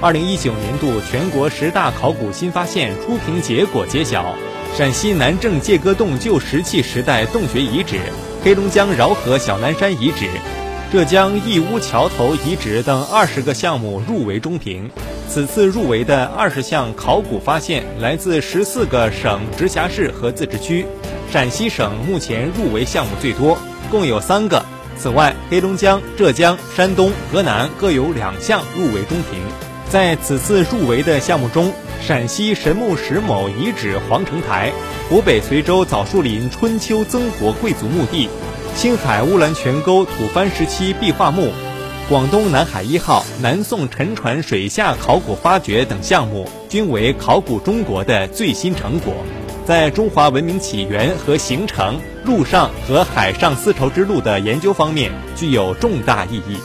[0.00, 4.32] 二零一九年度全国十大考古新发现初评结果揭晓：
[4.76, 7.98] 陕西南郑界戈洞旧石器时代洞穴遗址、
[8.44, 10.28] 黑龙江饶河小南山遗址、
[10.92, 14.88] 浙江义乌桥头遗址等二十个项目入围中评。
[15.28, 20.86] 此次入围的二十项考古发现来自十四个省、直辖市和自治区，
[21.32, 23.58] 陕西省目前入围项目最多，
[23.90, 24.64] 共有三个。
[24.96, 29.40] 此外，黑龙江、浙江、山东、河南各有两项入围中评。
[29.90, 31.72] 在此次入围的项目中，
[32.02, 34.70] 陕西神木石某遗址皇城台、
[35.08, 38.28] 湖北随州枣树林春秋曾国贵族墓地、
[38.76, 41.50] 青海乌兰泉沟吐蕃时期壁画墓。
[42.06, 49.14] 广东南海一号、南宋沉船水下考古发掘等项目均为考古中国的最新成果，
[49.64, 56.58] 在中华文明起源和形成、陆上和海上丝绸之路的研究方面具有重大意义。